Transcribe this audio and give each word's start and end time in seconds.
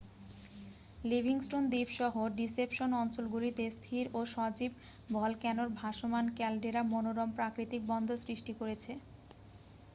Livingstone 1.03 1.63
দ্বীপ-সহ 1.69 2.13
Deception 2.37 2.89
অঞ্চলগুলিতে 3.01 3.63
স্থির 3.71 4.03
ও 4.13 4.19
সজীব 4.27 4.71
ভলক্যানোর 5.09 5.69
ভাসমান 5.79 6.25
ক্যালডেরা 6.37 6.81
মনোরম 6.91 7.29
প্রাকতিক 7.37 7.81
বন্দর 7.91 8.17
সৃষ্টি 8.25 8.53
করেছে 8.59 8.91